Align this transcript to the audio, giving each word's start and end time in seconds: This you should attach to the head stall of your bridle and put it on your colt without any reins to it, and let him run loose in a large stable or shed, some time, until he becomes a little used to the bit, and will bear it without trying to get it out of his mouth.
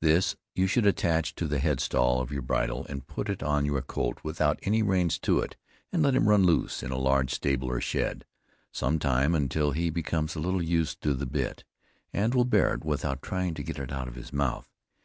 This 0.00 0.34
you 0.52 0.66
should 0.66 0.84
attach 0.84 1.36
to 1.36 1.46
the 1.46 1.60
head 1.60 1.78
stall 1.78 2.20
of 2.20 2.32
your 2.32 2.42
bridle 2.42 2.84
and 2.88 3.06
put 3.06 3.28
it 3.30 3.40
on 3.40 3.64
your 3.64 3.80
colt 3.82 4.18
without 4.24 4.58
any 4.64 4.82
reins 4.82 5.16
to 5.20 5.38
it, 5.38 5.54
and 5.92 6.02
let 6.02 6.16
him 6.16 6.28
run 6.28 6.42
loose 6.42 6.82
in 6.82 6.90
a 6.90 6.98
large 6.98 7.30
stable 7.32 7.68
or 7.70 7.80
shed, 7.80 8.24
some 8.72 8.98
time, 8.98 9.32
until 9.32 9.70
he 9.70 9.88
becomes 9.88 10.34
a 10.34 10.40
little 10.40 10.60
used 10.60 11.00
to 11.02 11.14
the 11.14 11.24
bit, 11.24 11.62
and 12.12 12.34
will 12.34 12.44
bear 12.44 12.74
it 12.74 12.84
without 12.84 13.22
trying 13.22 13.54
to 13.54 13.62
get 13.62 13.78
it 13.78 13.92
out 13.92 14.08
of 14.08 14.16
his 14.16 14.32
mouth. 14.32 14.68